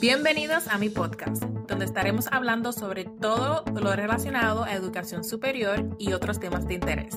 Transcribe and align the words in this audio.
Bienvenidos 0.00 0.68
a 0.68 0.78
mi 0.78 0.90
podcast, 0.90 1.42
donde 1.42 1.84
estaremos 1.84 2.28
hablando 2.30 2.72
sobre 2.72 3.04
todo 3.04 3.64
lo 3.74 3.96
relacionado 3.96 4.62
a 4.62 4.72
educación 4.74 5.24
superior 5.24 5.96
y 5.98 6.12
otros 6.12 6.38
temas 6.38 6.68
de 6.68 6.74
interés. 6.74 7.16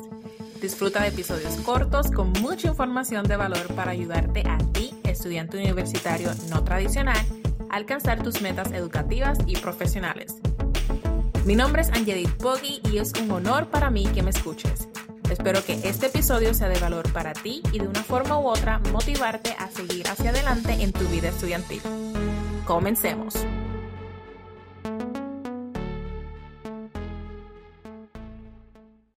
Disfruta 0.59 1.03
de 1.03 1.09
episodios 1.09 1.53
cortos 1.57 2.09
con 2.09 2.31
mucha 2.41 2.69
información 2.69 3.27
de 3.27 3.35
valor 3.35 3.67
para 3.75 3.91
ayudarte 3.91 4.41
a 4.49 4.57
ti, 4.73 4.95
estudiante 5.03 5.57
universitario 5.57 6.31
no 6.49 6.63
tradicional, 6.63 7.23
a 7.69 7.75
alcanzar 7.75 8.23
tus 8.23 8.41
metas 8.41 8.71
educativas 8.71 9.37
y 9.45 9.57
profesionales. 9.57 10.37
Mi 11.45 11.55
nombre 11.55 11.83
es 11.83 11.89
Angelit 11.89 12.31
Poggi 12.31 12.81
y 12.91 12.97
es 12.97 13.13
un 13.21 13.29
honor 13.29 13.67
para 13.67 13.91
mí 13.91 14.07
que 14.07 14.23
me 14.23 14.31
escuches. 14.31 14.87
Espero 15.29 15.63
que 15.63 15.79
este 15.87 16.07
episodio 16.07 16.55
sea 16.55 16.67
de 16.67 16.79
valor 16.79 17.13
para 17.13 17.33
ti 17.33 17.61
y 17.71 17.77
de 17.77 17.87
una 17.87 18.03
forma 18.03 18.39
u 18.39 18.47
otra 18.47 18.79
motivarte 18.91 19.55
a 19.59 19.69
seguir 19.69 20.07
hacia 20.07 20.31
adelante 20.31 20.73
en 20.73 20.91
tu 20.91 21.05
vida 21.09 21.29
estudiantil. 21.29 21.81
Comencemos. 22.71 23.35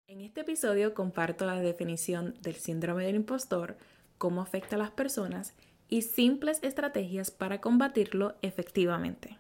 En 0.09 0.21
este 0.23 0.41
episodio 0.41 0.93
comparto 0.93 1.47
la 1.47 1.61
definición 1.61 2.35
del 2.41 2.57
síndrome 2.57 3.05
del 3.05 3.15
impostor, 3.15 3.77
cómo 4.19 4.43
afecta 4.43 4.75
a 4.75 4.81
las 4.81 4.91
personas 4.91 5.55
y 5.89 6.03
simples 6.03 6.59
estrategias 6.65 7.31
para 7.31 7.61
combatirlo 7.61 8.35
efectivamente. 8.43 9.39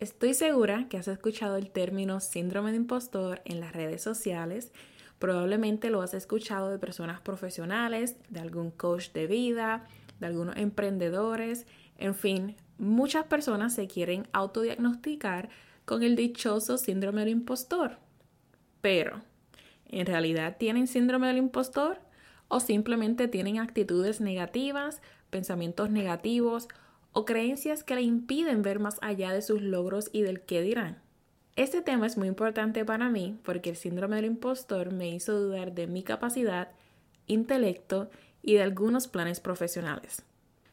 Estoy 0.00 0.34
segura 0.34 0.86
que 0.90 0.98
has 0.98 1.08
escuchado 1.08 1.56
el 1.56 1.70
término 1.70 2.20
síndrome 2.20 2.72
de 2.72 2.76
impostor 2.76 3.40
en 3.46 3.60
las 3.60 3.72
redes 3.72 4.02
sociales. 4.02 4.70
Probablemente 5.18 5.88
lo 5.88 6.02
has 6.02 6.12
escuchado 6.12 6.68
de 6.68 6.78
personas 6.78 7.22
profesionales, 7.22 8.16
de 8.28 8.40
algún 8.40 8.70
coach 8.70 9.12
de 9.12 9.26
vida, 9.26 9.88
de 10.20 10.26
algunos 10.26 10.58
emprendedores, 10.58 11.66
en 11.96 12.14
fin, 12.14 12.54
muchas 12.78 13.24
personas 13.24 13.74
se 13.74 13.86
quieren 13.86 14.28
autodiagnosticar 14.32 15.48
con 15.84 16.02
el 16.02 16.16
dichoso 16.16 16.78
síndrome 16.78 17.20
del 17.20 17.30
impostor. 17.30 17.98
Pero, 18.80 19.22
¿en 19.88 20.06
realidad 20.06 20.56
tienen 20.58 20.86
síndrome 20.86 21.28
del 21.28 21.38
impostor? 21.38 22.00
¿O 22.48 22.60
simplemente 22.60 23.28
tienen 23.28 23.58
actitudes 23.58 24.20
negativas, 24.20 25.00
pensamientos 25.30 25.90
negativos 25.90 26.68
o 27.12 27.24
creencias 27.24 27.82
que 27.82 27.94
le 27.94 28.02
impiden 28.02 28.62
ver 28.62 28.78
más 28.78 28.98
allá 29.00 29.32
de 29.32 29.42
sus 29.42 29.62
logros 29.62 30.10
y 30.12 30.22
del 30.22 30.42
qué 30.42 30.62
dirán? 30.62 31.00
Este 31.56 31.80
tema 31.80 32.06
es 32.06 32.18
muy 32.18 32.28
importante 32.28 32.84
para 32.84 33.08
mí 33.08 33.38
porque 33.42 33.70
el 33.70 33.76
síndrome 33.76 34.16
del 34.16 34.26
impostor 34.26 34.92
me 34.92 35.08
hizo 35.08 35.40
dudar 35.40 35.72
de 35.72 35.86
mi 35.86 36.02
capacidad, 36.02 36.68
intelecto 37.26 38.10
y 38.42 38.54
de 38.54 38.62
algunos 38.62 39.08
planes 39.08 39.40
profesionales. 39.40 40.22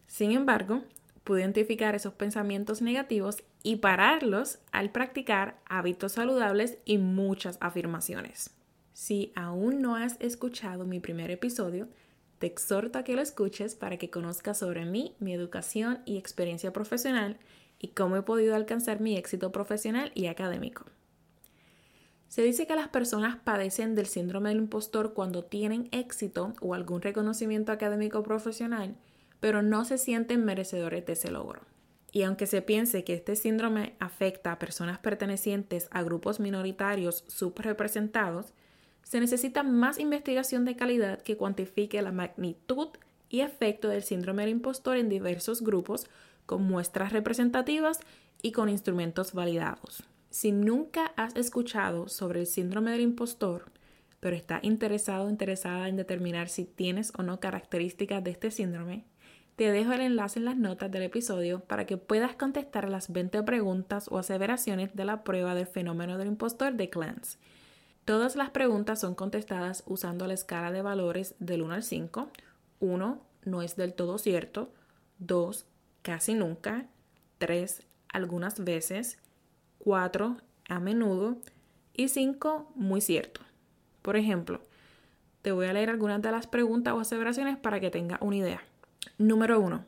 Sin 0.08 0.32
embargo, 0.32 0.84
pude 1.24 1.42
identificar 1.42 1.96
esos 1.96 2.14
pensamientos 2.14 2.82
negativos 2.82 3.44
y 3.64 3.78
pararlos 3.78 4.60
al 4.72 4.92
practicar 4.92 5.60
hábitos 5.66 6.14
saludables 6.14 6.78
y 6.86 6.98
muchas 6.98 7.58
afirmaciones. 7.62 8.52
Si 8.94 9.32
aún 9.36 9.82
no 9.82 9.96
has 9.96 10.18
escuchado 10.20 10.86
mi 10.86 11.00
primer 11.00 11.32
episodio, 11.32 11.88
te 12.40 12.48
exhorto 12.48 13.00
a 13.00 13.04
que 13.04 13.16
lo 13.16 13.22
escuches 13.22 13.74
para 13.74 13.98
que 13.98 14.10
conozcas 14.10 14.60
sobre 14.60 14.86
mí, 14.86 15.16
mi 15.20 15.34
educación 15.34 16.00
y 16.06 16.18
experiencia 16.18 16.74
profesional 16.74 17.38
y 17.80 17.90
cómo 17.90 18.18
he 18.18 18.22
podido 18.22 18.56
alcanzar 18.56 19.00
mi 19.00 19.18
éxito 19.18 19.52
profesional 19.52 20.12
y 20.14 20.28
académico. 20.28 20.86
Se 22.28 22.42
dice 22.42 22.66
que 22.68 22.76
las 22.76 22.88
personas 22.88 23.38
padecen 23.38 23.96
del 23.96 24.08
síndrome 24.08 24.50
del 24.50 24.58
impostor 24.58 25.14
cuando 25.14 25.44
tienen 25.44 25.88
éxito 25.92 26.54
o 26.62 26.74
algún 26.74 27.02
reconocimiento 27.02 27.72
académico 27.72 28.24
profesional, 28.24 28.96
pero 29.44 29.62
no 29.62 29.84
se 29.84 29.98
sienten 29.98 30.46
merecedores 30.46 31.06
de 31.06 31.12
ese 31.12 31.30
logro. 31.30 31.64
Y 32.14 32.24
aunque 32.24 32.48
se 32.48 32.62
piense 32.62 33.04
que 33.04 33.14
este 33.14 33.36
síndrome 33.36 33.98
afecta 34.00 34.54
a 34.54 34.58
personas 34.58 35.00
pertenecientes 35.00 35.90
a 35.92 36.02
grupos 36.02 36.40
minoritarios 36.40 37.26
subrepresentados, 37.28 38.54
se 39.04 39.20
necesita 39.20 39.62
más 39.62 40.00
investigación 40.00 40.64
de 40.64 40.78
calidad 40.78 41.22
que 41.22 41.36
cuantifique 41.36 42.02
la 42.02 42.14
magnitud 42.14 42.88
y 43.28 43.42
efecto 43.42 43.90
del 43.90 44.04
síndrome 44.04 44.44
del 44.44 44.52
impostor 44.52 44.96
en 44.96 45.10
diversos 45.10 45.62
grupos 45.62 46.08
con 46.46 46.64
muestras 46.64 47.12
representativas 47.12 48.00
y 48.42 48.54
con 48.54 48.70
instrumentos 48.70 49.34
validados. 49.34 50.04
Si 50.30 50.54
nunca 50.54 51.08
has 51.18 51.36
escuchado 51.36 52.08
sobre 52.08 52.40
el 52.40 52.48
síndrome 52.48 52.92
del 52.92 53.02
impostor, 53.02 53.74
pero 54.22 54.38
estás 54.38 54.64
interesado 54.64 55.30
interesada 55.30 55.90
en 55.90 55.98
determinar 55.98 56.48
si 56.48 56.64
tienes 56.64 57.12
o 57.18 57.24
no 57.24 57.42
características 57.42 58.24
de 58.24 58.32
este 58.32 58.50
síndrome, 58.50 59.04
te 59.56 59.72
dejo 59.72 59.94
el 59.94 60.02
enlace 60.02 60.40
en 60.40 60.46
las 60.46 60.58
notas 60.58 60.90
del 60.90 61.04
episodio 61.04 61.60
para 61.60 61.86
que 61.86 61.98
puedas 61.98 62.36
contestar 62.36 62.90
las 62.90 63.12
20 63.12 63.44
preguntas 63.44 64.08
o 64.10 64.18
aseveraciones 64.18 64.96
de 64.96 65.06
la 65.06 65.24
prueba 65.24 65.54
del 65.54 65.68
fenómeno 65.68 66.18
del 66.18 66.30
impostor 66.30 66.74
de 66.74 66.90
Clance. 66.90 67.38
Todas 68.06 68.36
las 68.36 68.50
preguntas 68.50 69.00
son 69.00 69.16
contestadas 69.16 69.84
usando 69.86 70.28
la 70.28 70.34
escala 70.34 70.72
de 70.72 70.82
valores 70.82 71.36
del 71.40 71.62
1 71.62 71.74
al 71.76 71.84
5. 71.84 72.30
1 72.80 73.22
no 73.46 73.62
es 73.62 73.76
del 73.76 73.94
todo 73.94 74.18
cierto, 74.18 74.70
2 75.20 75.66
casi 76.02 76.34
nunca, 76.34 76.88
3 77.38 77.84
algunas 78.10 78.64
veces, 78.64 79.20
4 79.80 80.38
a 80.68 80.80
menudo 80.80 81.38
y 81.94 82.08
5 82.08 82.72
muy 82.76 83.02
cierto. 83.02 83.42
Por 84.02 84.18
ejemplo, 84.18 84.62
te 85.44 85.52
voy 85.52 85.68
a 85.68 85.74
leer 85.74 85.90
algunas 85.90 86.22
de 86.22 86.32
las 86.32 86.48
preguntas 86.48 86.94
o 86.94 87.00
aseveraciones 87.00 87.58
para 87.58 87.80
que 87.80 87.92
tengas 87.92 88.20
una 88.22 88.38
idea. 88.38 88.64
Número 89.18 89.60
uno, 89.60 89.86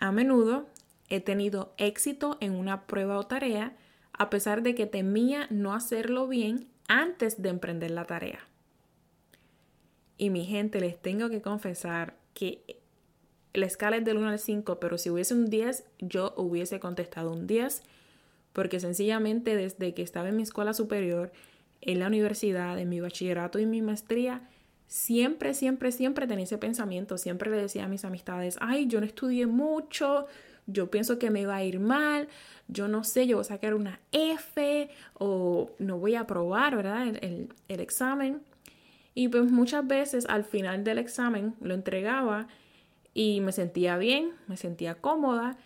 a 0.00 0.12
menudo 0.12 0.68
he 1.08 1.20
tenido 1.20 1.72
éxito 1.78 2.36
en 2.40 2.52
una 2.52 2.86
prueba 2.86 3.18
o 3.18 3.26
tarea 3.26 3.76
a 4.12 4.30
pesar 4.30 4.62
de 4.62 4.74
que 4.74 4.86
temía 4.86 5.46
no 5.50 5.72
hacerlo 5.72 6.28
bien 6.28 6.66
antes 6.88 7.40
de 7.40 7.50
emprender 7.50 7.92
la 7.92 8.04
tarea. 8.04 8.40
Y 10.16 10.30
mi 10.30 10.44
gente, 10.44 10.80
les 10.80 11.00
tengo 11.00 11.30
que 11.30 11.40
confesar 11.40 12.16
que 12.34 12.80
la 13.54 13.66
escala 13.66 13.96
es 13.96 14.04
del 14.04 14.18
1 14.18 14.28
al 14.28 14.38
5, 14.38 14.80
pero 14.80 14.98
si 14.98 15.10
hubiese 15.10 15.34
un 15.34 15.48
10, 15.48 15.84
yo 16.00 16.34
hubiese 16.36 16.80
contestado 16.80 17.32
un 17.32 17.46
10, 17.46 17.82
porque 18.52 18.80
sencillamente 18.80 19.56
desde 19.56 19.94
que 19.94 20.02
estaba 20.02 20.28
en 20.28 20.36
mi 20.36 20.42
escuela 20.42 20.74
superior, 20.74 21.32
en 21.80 22.00
la 22.00 22.08
universidad, 22.08 22.78
en 22.78 22.88
mi 22.88 23.00
bachillerato 23.00 23.60
y 23.60 23.66
mi 23.66 23.82
maestría, 23.82 24.48
siempre, 24.88 25.54
siempre, 25.54 25.92
siempre 25.92 26.26
tenía 26.26 26.44
ese 26.44 26.58
pensamiento. 26.58 27.16
Siempre 27.18 27.50
le 27.50 27.58
decía 27.58 27.84
a 27.84 27.88
mis 27.88 28.04
amistades, 28.04 28.56
ay, 28.60 28.88
yo 28.88 28.98
no 28.98 29.06
estudié 29.06 29.46
mucho, 29.46 30.26
yo 30.66 30.90
pienso 30.90 31.18
que 31.18 31.30
me 31.30 31.46
va 31.46 31.56
a 31.56 31.64
ir 31.64 31.78
mal, 31.78 32.28
yo 32.66 32.88
no 32.88 33.04
sé, 33.04 33.26
yo 33.26 33.36
voy 33.36 33.42
a 33.42 33.44
sacar 33.44 33.74
una 33.74 34.00
F 34.12 34.90
o 35.14 35.70
no 35.78 35.98
voy 35.98 36.16
a 36.16 36.20
aprobar, 36.20 36.74
¿verdad? 36.74 37.06
El, 37.06 37.48
el, 37.68 37.80
examen. 37.80 38.42
Y 39.14 39.28
pues 39.28 39.50
muchas 39.50 39.86
veces 39.86 40.26
al 40.26 40.44
final 40.44 40.84
del 40.84 40.98
examen 40.98 41.54
lo 41.60 41.74
entregaba 41.74 42.48
y 43.14 43.40
me 43.40 43.52
sentía 43.52 43.98
bien, 43.98 44.32
me 44.46 44.56
sentía 44.56 44.96
cómoda. 44.96 45.56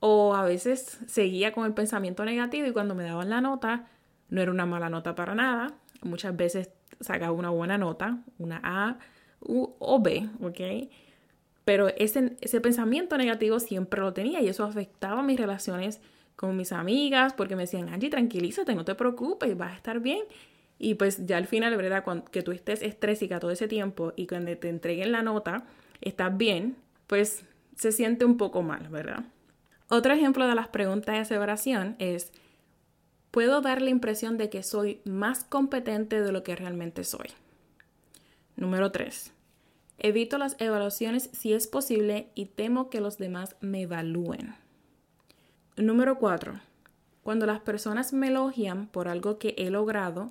O 0.00 0.34
a 0.34 0.44
veces 0.44 0.98
seguía 1.06 1.52
con 1.52 1.64
el 1.64 1.72
pensamiento 1.72 2.26
negativo 2.26 2.66
y 2.66 2.72
cuando 2.72 2.94
me 2.94 3.04
daban 3.04 3.30
la 3.30 3.40
nota, 3.40 3.88
no 4.28 4.42
era 4.42 4.50
una 4.50 4.66
mala 4.66 4.90
nota 4.90 5.14
para 5.14 5.34
nada. 5.34 5.72
Muchas 6.02 6.36
veces 6.36 6.68
sacaba 7.00 7.32
una 7.32 7.50
buena 7.50 7.78
nota, 7.78 8.18
una 8.38 8.60
A 8.62 8.98
o 9.40 10.00
B, 10.00 10.28
¿ok? 10.40 10.88
Pero 11.64 11.88
ese, 11.88 12.36
ese 12.40 12.60
pensamiento 12.60 13.16
negativo 13.16 13.58
siempre 13.58 14.00
lo 14.00 14.12
tenía 14.12 14.40
y 14.40 14.48
eso 14.48 14.64
afectaba 14.64 15.22
mis 15.22 15.38
relaciones 15.38 16.00
con 16.36 16.56
mis 16.56 16.72
amigas 16.72 17.32
porque 17.32 17.56
me 17.56 17.62
decían, 17.62 17.88
Angie, 17.88 18.10
tranquilízate, 18.10 18.74
no 18.74 18.84
te 18.84 18.94
preocupes, 18.94 19.56
vas 19.56 19.72
a 19.72 19.76
estar 19.76 20.00
bien. 20.00 20.22
Y 20.78 20.94
pues 20.94 21.24
ya 21.24 21.36
al 21.36 21.46
final, 21.46 21.76
¿verdad? 21.76 22.04
Cuando, 22.04 22.24
que 22.26 22.42
tú 22.42 22.52
estés 22.52 22.82
estrésica 22.82 23.40
todo 23.40 23.50
ese 23.50 23.68
tiempo 23.68 24.12
y 24.16 24.26
cuando 24.26 24.56
te 24.56 24.68
entreguen 24.68 25.12
la 25.12 25.22
nota, 25.22 25.64
estás 26.00 26.36
bien, 26.36 26.76
pues 27.06 27.44
se 27.76 27.92
siente 27.92 28.24
un 28.24 28.36
poco 28.36 28.62
mal, 28.62 28.88
¿verdad? 28.88 29.24
Otro 29.88 30.12
ejemplo 30.12 30.46
de 30.46 30.54
las 30.54 30.68
preguntas 30.68 31.14
de 31.14 31.20
aseveración 31.20 31.96
es, 31.98 32.32
puedo 33.34 33.60
dar 33.60 33.82
la 33.82 33.90
impresión 33.90 34.38
de 34.38 34.48
que 34.48 34.62
soy 34.62 35.00
más 35.04 35.42
competente 35.42 36.20
de 36.20 36.30
lo 36.30 36.44
que 36.44 36.54
realmente 36.54 37.02
soy. 37.02 37.30
Número 38.54 38.92
3. 38.92 39.32
Evito 39.98 40.38
las 40.38 40.54
evaluaciones 40.60 41.30
si 41.32 41.52
es 41.52 41.66
posible 41.66 42.28
y 42.36 42.46
temo 42.46 42.90
que 42.90 43.00
los 43.00 43.18
demás 43.18 43.56
me 43.60 43.82
evalúen. 43.82 44.54
Número 45.76 46.16
4. 46.20 46.60
Cuando 47.24 47.44
las 47.46 47.58
personas 47.58 48.12
me 48.12 48.28
elogian 48.28 48.86
por 48.86 49.08
algo 49.08 49.40
que 49.40 49.56
he 49.58 49.68
logrado, 49.68 50.30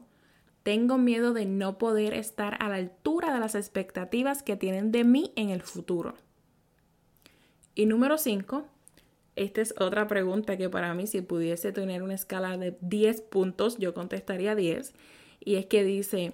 tengo 0.64 0.98
miedo 0.98 1.34
de 1.34 1.46
no 1.46 1.78
poder 1.78 2.14
estar 2.14 2.56
a 2.62 2.70
la 2.70 2.76
altura 2.76 3.34
de 3.34 3.42
las 3.42 3.56
expectativas 3.56 4.44
que 4.44 4.56
tienen 4.56 4.94
de 4.94 5.04
mí 5.04 5.34
en 5.36 5.50
el 5.50 5.62
futuro. 5.62 6.14
Y 7.76 7.86
número 7.86 8.18
5. 8.18 8.66
Esta 9.36 9.62
es 9.62 9.74
otra 9.80 10.08
pregunta 10.08 10.58
que 10.58 10.70
para 10.70 10.94
mí, 10.94 11.08
si 11.08 11.22
pudiese 11.22 11.72
tener 11.72 12.04
una 12.04 12.14
escala 12.14 12.58
de 12.58 12.78
10 12.82 13.22
puntos, 13.22 13.78
yo 13.78 13.94
contestaría 13.94 14.56
10. 14.56 14.94
Y 15.40 15.56
es 15.56 15.66
que 15.66 15.84
dice, 15.84 16.34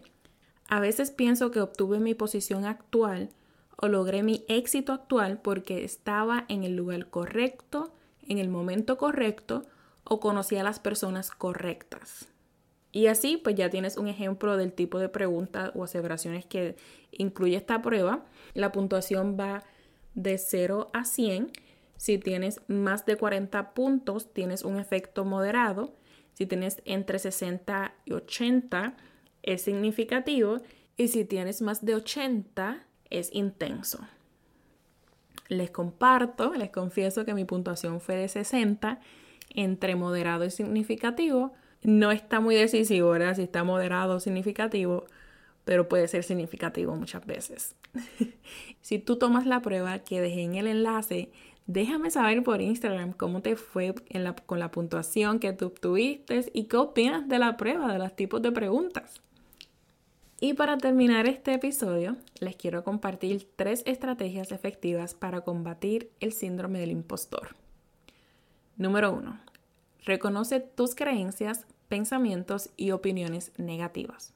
a 0.67 0.79
veces 0.79 1.11
pienso 1.11 1.51
que 1.51 1.61
obtuve 1.61 1.99
mi 1.99 2.13
posición 2.13 2.65
actual 2.65 3.29
o 3.77 3.87
logré 3.87 4.23
mi 4.23 4.43
éxito 4.47 4.93
actual 4.93 5.39
porque 5.41 5.83
estaba 5.83 6.45
en 6.49 6.63
el 6.63 6.75
lugar 6.75 7.09
correcto, 7.09 7.91
en 8.27 8.37
el 8.37 8.49
momento 8.49 8.97
correcto 8.97 9.63
o 10.03 10.19
conocí 10.19 10.57
a 10.57 10.63
las 10.63 10.79
personas 10.79 11.31
correctas. 11.31 12.27
Y 12.91 13.07
así 13.07 13.37
pues 13.37 13.55
ya 13.55 13.69
tienes 13.69 13.97
un 13.97 14.07
ejemplo 14.07 14.57
del 14.57 14.73
tipo 14.73 14.99
de 14.99 15.09
preguntas 15.09 15.71
o 15.75 15.83
aseveraciones 15.83 16.45
que 16.45 16.75
incluye 17.11 17.55
esta 17.55 17.81
prueba. 17.81 18.25
La 18.53 18.71
puntuación 18.71 19.37
va 19.39 19.63
de 20.15 20.37
0 20.37 20.89
a 20.93 21.05
100. 21.05 21.51
Si 21.99 22.17
tienes 22.17 22.61
más 22.69 23.05
de 23.05 23.17
40 23.17 23.73
puntos, 23.73 24.31
tienes 24.31 24.63
un 24.63 24.79
efecto 24.79 25.25
moderado. 25.25 25.93
Si 26.31 26.45
tienes 26.45 26.81
entre 26.85 27.19
60 27.19 27.93
y 28.05 28.13
80, 28.13 28.95
es 29.43 29.63
significativo. 29.63 30.61
Y 30.95 31.09
si 31.09 31.25
tienes 31.25 31.61
más 31.61 31.83
de 31.83 31.95
80, 31.95 32.85
es 33.09 33.29
intenso. 33.33 33.99
Les 35.49 35.71
comparto, 35.71 36.53
les 36.53 36.69
confieso 36.69 37.25
que 37.25 37.33
mi 37.33 37.43
puntuación 37.43 37.99
fue 37.99 38.15
de 38.15 38.29
60, 38.29 39.01
entre 39.53 39.97
moderado 39.97 40.45
y 40.45 40.51
significativo. 40.51 41.51
No 41.83 42.11
está 42.11 42.39
muy 42.39 42.55
decisivo, 42.55 43.09
¿verdad? 43.09 43.35
Si 43.35 43.41
está 43.41 43.65
moderado 43.65 44.15
o 44.15 44.19
significativo, 44.21 45.05
pero 45.65 45.89
puede 45.89 46.07
ser 46.07 46.23
significativo 46.23 46.95
muchas 46.95 47.25
veces. 47.25 47.75
si 48.81 48.99
tú 48.99 49.17
tomas 49.17 49.45
la 49.45 49.61
prueba 49.61 49.99
que 49.99 50.21
dejé 50.21 50.43
en 50.43 50.55
el 50.55 50.67
enlace, 50.67 51.31
déjame 51.69 52.09
saber 52.09 52.41
por 52.41 52.61
Instagram 52.61 53.13
cómo 53.13 53.43
te 53.43 53.55
fue 53.55 53.93
con 54.47 54.57
la 54.57 54.71
puntuación 54.71 55.37
que 55.37 55.53
tú 55.53 55.67
obtuviste 55.67 56.49
y 56.51 56.63
qué 56.63 56.77
opinas 56.77 57.29
de 57.29 57.37
la 57.37 57.57
prueba, 57.57 57.93
de 57.93 57.99
los 57.99 58.15
tipos 58.15 58.41
de 58.41 58.51
preguntas. 58.51 59.21
Y 60.41 60.55
para 60.55 60.79
terminar 60.79 61.27
este 61.27 61.53
episodio, 61.53 62.15
les 62.39 62.55
quiero 62.55 62.83
compartir 62.83 63.47
tres 63.55 63.83
estrategias 63.85 64.51
efectivas 64.51 65.13
para 65.13 65.41
combatir 65.41 66.09
el 66.19 66.33
síndrome 66.33 66.79
del 66.79 66.89
impostor. 66.89 67.55
Número 68.75 69.13
uno, 69.13 69.39
reconoce 70.05 70.61
tus 70.61 70.95
creencias, 70.95 71.67
pensamientos 71.87 72.71
y 72.77 72.91
opiniones 72.91 73.51
negativas. 73.57 74.33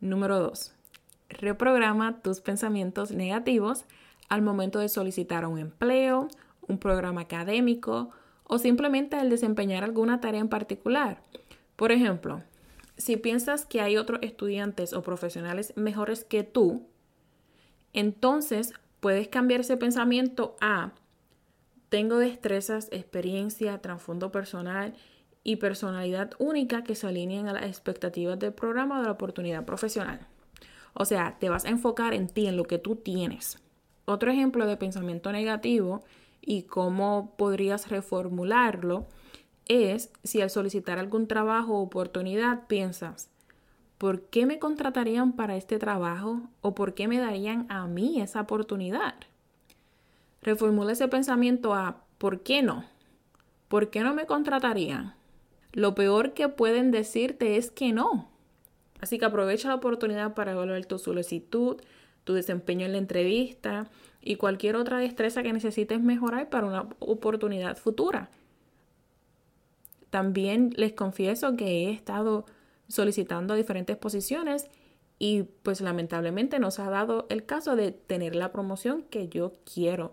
Número 0.00 0.38
dos, 0.38 0.72
reprograma 1.28 2.22
tus 2.22 2.40
pensamientos 2.40 3.10
negativos 3.10 3.84
al 4.32 4.40
momento 4.40 4.78
de 4.78 4.88
solicitar 4.88 5.44
un 5.46 5.58
empleo, 5.58 6.26
un 6.66 6.78
programa 6.78 7.20
académico 7.20 8.08
o 8.44 8.56
simplemente 8.56 9.16
al 9.16 9.28
desempeñar 9.28 9.84
alguna 9.84 10.22
tarea 10.22 10.40
en 10.40 10.48
particular. 10.48 11.22
Por 11.76 11.92
ejemplo, 11.92 12.42
si 12.96 13.18
piensas 13.18 13.66
que 13.66 13.82
hay 13.82 13.98
otros 13.98 14.20
estudiantes 14.22 14.94
o 14.94 15.02
profesionales 15.02 15.74
mejores 15.76 16.24
que 16.24 16.44
tú, 16.44 16.86
entonces 17.92 18.72
puedes 19.00 19.28
cambiar 19.28 19.60
ese 19.60 19.76
pensamiento 19.76 20.56
a 20.62 20.92
tengo 21.90 22.16
destrezas, 22.16 22.88
experiencia, 22.90 23.82
trasfondo 23.82 24.32
personal 24.32 24.94
y 25.44 25.56
personalidad 25.56 26.30
única 26.38 26.84
que 26.84 26.94
se 26.94 27.06
alinean 27.06 27.48
a 27.48 27.52
las 27.52 27.64
expectativas 27.64 28.38
del 28.38 28.54
programa 28.54 28.96
o 28.96 29.00
de 29.02 29.08
la 29.08 29.12
oportunidad 29.12 29.66
profesional. 29.66 30.26
O 30.94 31.04
sea, 31.04 31.36
te 31.38 31.50
vas 31.50 31.66
a 31.66 31.68
enfocar 31.68 32.14
en 32.14 32.28
ti, 32.28 32.46
en 32.46 32.56
lo 32.56 32.64
que 32.64 32.78
tú 32.78 32.96
tienes. 32.96 33.61
Otro 34.04 34.30
ejemplo 34.30 34.66
de 34.66 34.76
pensamiento 34.76 35.32
negativo 35.32 36.02
y 36.40 36.62
cómo 36.62 37.34
podrías 37.36 37.88
reformularlo 37.88 39.06
es 39.66 40.10
si 40.24 40.40
al 40.40 40.50
solicitar 40.50 40.98
algún 40.98 41.28
trabajo 41.28 41.78
o 41.78 41.82
oportunidad 41.82 42.66
piensas, 42.66 43.30
¿por 43.98 44.22
qué 44.22 44.46
me 44.46 44.58
contratarían 44.58 45.32
para 45.32 45.56
este 45.56 45.78
trabajo 45.78 46.40
o 46.60 46.74
por 46.74 46.94
qué 46.94 47.06
me 47.06 47.18
darían 47.18 47.66
a 47.68 47.86
mí 47.86 48.20
esa 48.20 48.40
oportunidad? 48.40 49.14
Reformula 50.42 50.92
ese 50.92 51.06
pensamiento 51.06 51.74
a 51.74 52.02
¿por 52.18 52.40
qué 52.40 52.62
no? 52.62 52.84
¿Por 53.68 53.90
qué 53.90 54.00
no 54.00 54.14
me 54.14 54.26
contratarían? 54.26 55.14
Lo 55.72 55.94
peor 55.94 56.34
que 56.34 56.48
pueden 56.48 56.90
decirte 56.90 57.56
es 57.56 57.70
que 57.70 57.92
no. 57.92 58.28
Así 59.00 59.18
que 59.18 59.24
aprovecha 59.24 59.68
la 59.68 59.76
oportunidad 59.76 60.34
para 60.34 60.52
evaluar 60.52 60.84
tu 60.84 60.98
solicitud, 60.98 61.80
tu 62.24 62.34
desempeño 62.34 62.86
en 62.86 62.92
la 62.92 62.98
entrevista 62.98 63.88
y 64.20 64.36
cualquier 64.36 64.76
otra 64.76 64.98
destreza 64.98 65.42
que 65.42 65.52
necesites 65.52 66.00
mejorar 66.00 66.48
para 66.48 66.66
una 66.66 66.88
oportunidad 67.00 67.76
futura. 67.76 68.30
También 70.10 70.72
les 70.76 70.92
confieso 70.92 71.56
que 71.56 71.86
he 71.86 71.90
estado 71.90 72.44
solicitando 72.88 73.54
diferentes 73.54 73.96
posiciones 73.96 74.68
y 75.18 75.44
pues 75.62 75.80
lamentablemente 75.80 76.58
no 76.58 76.70
se 76.70 76.82
ha 76.82 76.90
dado 76.90 77.26
el 77.30 77.46
caso 77.46 77.76
de 77.76 77.92
tener 77.92 78.36
la 78.36 78.52
promoción 78.52 79.02
que 79.02 79.28
yo 79.28 79.52
quiero. 79.72 80.12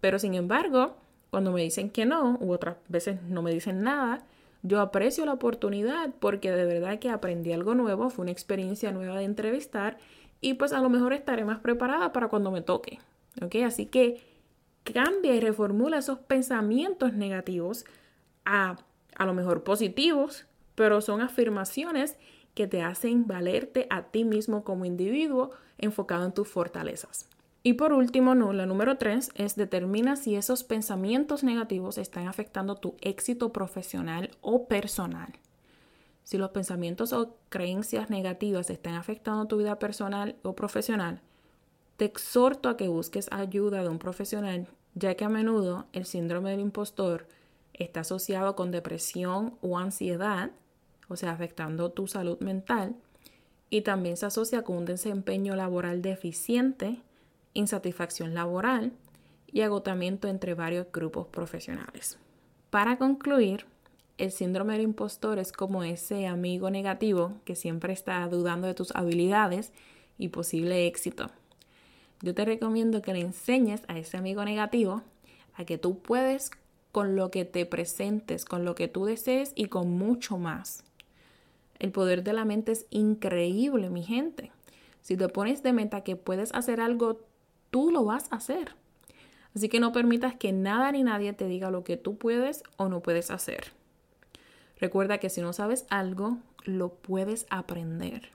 Pero 0.00 0.18
sin 0.18 0.34
embargo, 0.34 0.96
cuando 1.30 1.52
me 1.52 1.62
dicen 1.62 1.90
que 1.90 2.06
no, 2.06 2.38
u 2.40 2.52
otras 2.52 2.76
veces 2.88 3.22
no 3.22 3.42
me 3.42 3.52
dicen 3.52 3.82
nada, 3.82 4.24
yo 4.62 4.80
aprecio 4.80 5.24
la 5.24 5.34
oportunidad 5.34 6.12
porque 6.18 6.50
de 6.50 6.64
verdad 6.64 6.98
que 6.98 7.10
aprendí 7.10 7.52
algo 7.52 7.74
nuevo, 7.74 8.10
fue 8.10 8.24
una 8.24 8.32
experiencia 8.32 8.90
nueva 8.90 9.18
de 9.18 9.24
entrevistar 9.24 9.98
y 10.40 10.54
pues 10.54 10.72
a 10.72 10.80
lo 10.80 10.88
mejor 10.88 11.12
estaré 11.12 11.44
más 11.44 11.60
preparada 11.60 12.12
para 12.12 12.28
cuando 12.28 12.50
me 12.50 12.62
toque. 12.62 12.98
¿Ok? 13.42 13.56
Así 13.64 13.86
que 13.86 14.22
cambia 14.84 15.34
y 15.34 15.40
reformula 15.40 15.98
esos 15.98 16.18
pensamientos 16.18 17.12
negativos 17.12 17.84
a 18.44 18.76
a 19.16 19.26
lo 19.26 19.34
mejor 19.34 19.64
positivos, 19.64 20.46
pero 20.74 21.00
son 21.00 21.20
afirmaciones 21.20 22.16
que 22.54 22.66
te 22.66 22.82
hacen 22.82 23.26
valerte 23.26 23.86
a 23.90 24.02
ti 24.02 24.24
mismo 24.24 24.64
como 24.64 24.84
individuo 24.84 25.50
enfocado 25.78 26.24
en 26.24 26.32
tus 26.32 26.48
fortalezas. 26.48 27.28
Y 27.62 27.74
por 27.74 27.92
último, 27.92 28.34
no, 28.34 28.52
la 28.52 28.64
número 28.64 28.96
tres 28.96 29.30
es 29.34 29.56
determina 29.56 30.16
si 30.16 30.36
esos 30.36 30.62
pensamientos 30.62 31.42
negativos 31.42 31.98
están 31.98 32.28
afectando 32.28 32.76
tu 32.76 32.94
éxito 33.00 33.52
profesional 33.52 34.30
o 34.40 34.68
personal. 34.68 35.32
Si 36.26 36.38
los 36.38 36.50
pensamientos 36.50 37.12
o 37.12 37.36
creencias 37.50 38.10
negativas 38.10 38.68
están 38.68 38.94
afectando 38.94 39.46
tu 39.46 39.58
vida 39.58 39.78
personal 39.78 40.34
o 40.42 40.56
profesional, 40.56 41.20
te 41.98 42.04
exhorto 42.04 42.68
a 42.68 42.76
que 42.76 42.88
busques 42.88 43.28
ayuda 43.30 43.84
de 43.84 43.88
un 43.88 44.00
profesional, 44.00 44.66
ya 44.96 45.14
que 45.14 45.24
a 45.24 45.28
menudo 45.28 45.86
el 45.92 46.04
síndrome 46.04 46.50
del 46.50 46.58
impostor 46.58 47.28
está 47.74 48.00
asociado 48.00 48.56
con 48.56 48.72
depresión 48.72 49.56
o 49.60 49.78
ansiedad, 49.78 50.50
o 51.06 51.14
sea, 51.14 51.30
afectando 51.30 51.92
tu 51.92 52.08
salud 52.08 52.40
mental, 52.40 52.96
y 53.70 53.82
también 53.82 54.16
se 54.16 54.26
asocia 54.26 54.64
con 54.64 54.78
un 54.78 54.84
desempeño 54.84 55.54
laboral 55.54 56.02
deficiente, 56.02 57.02
insatisfacción 57.54 58.34
laboral 58.34 58.90
y 59.46 59.60
agotamiento 59.60 60.26
entre 60.26 60.54
varios 60.54 60.88
grupos 60.92 61.28
profesionales. 61.28 62.18
Para 62.70 62.98
concluir, 62.98 63.64
el 64.18 64.32
síndrome 64.32 64.74
del 64.74 64.82
impostor 64.82 65.38
es 65.38 65.52
como 65.52 65.82
ese 65.82 66.26
amigo 66.26 66.70
negativo 66.70 67.32
que 67.44 67.54
siempre 67.54 67.92
está 67.92 68.26
dudando 68.28 68.66
de 68.66 68.74
tus 68.74 68.94
habilidades 68.94 69.72
y 70.18 70.28
posible 70.28 70.86
éxito. 70.86 71.30
Yo 72.22 72.34
te 72.34 72.44
recomiendo 72.44 73.02
que 73.02 73.12
le 73.12 73.20
enseñes 73.20 73.82
a 73.88 73.98
ese 73.98 74.16
amigo 74.16 74.44
negativo 74.44 75.02
a 75.54 75.64
que 75.64 75.76
tú 75.76 75.98
puedes 75.98 76.50
con 76.92 77.14
lo 77.14 77.30
que 77.30 77.44
te 77.44 77.66
presentes, 77.66 78.46
con 78.46 78.64
lo 78.64 78.74
que 78.74 78.88
tú 78.88 79.04
desees 79.04 79.52
y 79.54 79.66
con 79.66 79.90
mucho 79.90 80.38
más. 80.38 80.82
El 81.78 81.92
poder 81.92 82.22
de 82.22 82.32
la 82.32 82.46
mente 82.46 82.72
es 82.72 82.86
increíble, 82.88 83.90
mi 83.90 84.02
gente. 84.02 84.50
Si 85.02 85.16
te 85.16 85.28
pones 85.28 85.62
de 85.62 85.74
meta 85.74 86.00
que 86.00 86.16
puedes 86.16 86.54
hacer 86.54 86.80
algo, 86.80 87.20
tú 87.70 87.90
lo 87.90 88.06
vas 88.06 88.32
a 88.32 88.36
hacer. 88.36 88.74
Así 89.54 89.68
que 89.68 89.78
no 89.78 89.92
permitas 89.92 90.34
que 90.34 90.52
nada 90.52 90.90
ni 90.90 91.02
nadie 91.02 91.34
te 91.34 91.46
diga 91.46 91.70
lo 91.70 91.84
que 91.84 91.98
tú 91.98 92.16
puedes 92.16 92.62
o 92.78 92.88
no 92.88 93.00
puedes 93.00 93.30
hacer. 93.30 93.72
Recuerda 94.78 95.18
que 95.18 95.30
si 95.30 95.40
no 95.40 95.52
sabes 95.52 95.86
algo, 95.90 96.38
lo 96.64 96.90
puedes 96.90 97.46
aprender. 97.50 98.30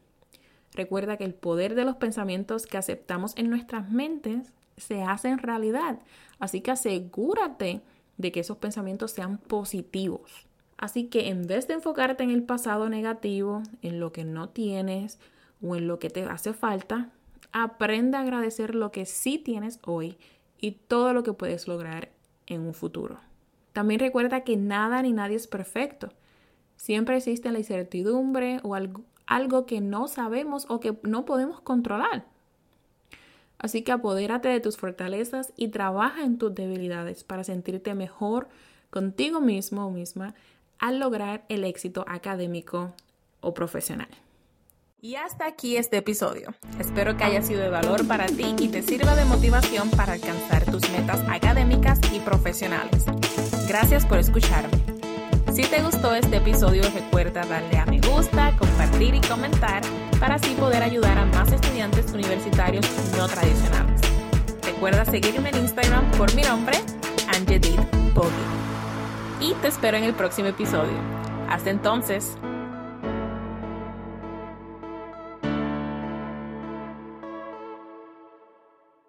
Recuerda 0.74 1.18
que 1.18 1.26
el 1.26 1.34
poder 1.34 1.76
de 1.76 1.86
los 1.86 1.98
pensamientos 1.98 2.66
que 2.66 2.78
aceptamos 2.78 3.34
en 3.36 3.50
nuestras 3.50 3.90
mentes 3.92 4.54
se 4.78 5.04
hace 5.04 5.30
en 5.30 5.38
realidad. 5.38 6.00
Así 6.40 6.62
que 6.62 6.72
asegúrate 6.72 7.82
de 8.18 8.32
que 8.32 8.40
esos 8.40 8.58
pensamientos 8.58 9.12
sean 9.12 9.38
positivos. 9.38 10.48
Así 10.78 11.06
que 11.06 11.28
en 11.28 11.46
vez 11.46 11.68
de 11.68 11.76
enfocarte 11.76 12.24
en 12.24 12.32
el 12.32 12.44
pasado 12.44 12.90
negativo, 12.90 13.62
en 13.82 14.00
lo 14.00 14.12
que 14.12 14.24
no 14.24 14.50
tienes 14.50 15.20
o 15.62 15.76
en 15.76 15.88
lo 15.88 16.00
que 16.00 16.10
te 16.10 16.24
hace 16.24 16.54
falta, 16.54 17.10
aprende 17.52 18.18
a 18.18 18.22
agradecer 18.22 18.74
lo 18.74 18.92
que 18.92 19.06
sí 19.06 19.38
tienes 19.38 19.80
hoy 19.86 20.18
y 20.60 20.72
todo 20.72 21.14
lo 21.14 21.24
que 21.24 21.34
puedes 21.34 21.68
lograr 21.68 22.10
en 22.48 22.62
un 22.62 22.74
futuro. 22.74 23.20
También 23.74 24.00
recuerda 24.00 24.44
que 24.44 24.58
nada 24.58 25.02
ni 25.02 25.14
nadie 25.14 25.36
es 25.36 25.48
perfecto. 25.48 26.10
Siempre 26.82 27.18
existe 27.18 27.52
la 27.52 27.60
incertidumbre 27.60 28.60
o 28.64 28.74
algo, 28.74 29.04
algo 29.28 29.68
que 29.68 29.82
no 29.82 30.08
sabemos 30.08 30.66
o 30.68 30.80
que 30.80 30.98
no 31.04 31.26
podemos 31.26 31.62
controlar. 31.62 32.26
Así 33.60 33.84
que 33.84 33.92
apodérate 33.92 34.50
de 34.50 34.60
tus 34.62 34.78
fortalezas 34.78 35.54
y 35.56 35.68
trabaja 35.68 36.24
en 36.24 36.40
tus 36.40 36.56
debilidades 36.56 37.24
para 37.24 37.44
sentirte 37.44 37.94
mejor 37.94 38.50
contigo 38.90 39.42
mismo 39.42 39.86
o 39.86 39.92
misma 39.92 40.34
al 40.80 41.00
lograr 41.00 41.46
el 41.50 41.66
éxito 41.66 42.04
académico 42.08 42.96
o 43.42 43.54
profesional. 43.54 44.10
Y 45.00 45.18
hasta 45.18 45.46
aquí 45.46 45.78
este 45.78 45.98
episodio. 45.98 46.56
Espero 46.80 47.16
que 47.16 47.24
haya 47.24 47.44
sido 47.44 47.62
de 47.62 47.70
valor 47.70 48.08
para 48.08 48.26
ti 48.26 48.56
y 48.58 48.70
te 48.70 48.82
sirva 48.82 49.16
de 49.16 49.26
motivación 49.26 49.92
para 49.92 50.14
alcanzar 50.14 50.66
tus 50.66 50.90
metas 50.90 51.22
académicas 51.30 52.00
y 52.12 52.20
profesionales. 52.22 53.06
Gracias 53.68 54.04
por 54.08 54.18
escucharme. 54.18 54.91
Si 55.54 55.64
te 55.64 55.82
gustó 55.82 56.16
este 56.16 56.38
episodio, 56.38 56.82
recuerda 56.94 57.42
darle 57.42 57.78
a 57.78 57.86
me 57.86 58.00
gusta, 58.00 58.56
compartir 58.58 59.16
y 59.16 59.20
comentar 59.20 59.82
para 60.18 60.36
así 60.36 60.56
poder 60.56 60.82
ayudar 60.82 61.18
a 61.18 61.26
más 61.26 61.52
estudiantes 61.52 62.10
universitarios 62.14 62.86
no 63.18 63.28
tradicionales. 63.28 64.00
Recuerda 64.64 65.04
seguirme 65.04 65.50
en 65.50 65.58
Instagram 65.58 66.10
por 66.12 66.34
mi 66.36 66.44
nombre, 66.44 66.78
Angelit 67.36 67.82
Bogi. 68.14 68.30
Y 69.42 69.54
te 69.56 69.68
espero 69.68 69.98
en 69.98 70.06
el 70.06 70.14
próximo 70.14 70.48
episodio. 70.48 70.98
Hasta 71.50 71.70
entonces, 71.70 72.38